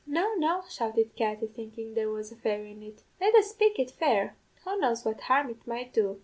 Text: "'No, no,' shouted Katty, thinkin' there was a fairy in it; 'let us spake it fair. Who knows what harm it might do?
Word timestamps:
"'No, 0.07 0.33
no,' 0.33 0.63
shouted 0.67 1.15
Katty, 1.15 1.45
thinkin' 1.45 1.93
there 1.93 2.09
was 2.09 2.31
a 2.31 2.35
fairy 2.35 2.71
in 2.71 2.81
it; 2.81 3.03
'let 3.21 3.35
us 3.35 3.51
spake 3.51 3.77
it 3.77 3.91
fair. 3.91 4.35
Who 4.63 4.79
knows 4.79 5.05
what 5.05 5.21
harm 5.21 5.51
it 5.51 5.67
might 5.67 5.93
do? 5.93 6.19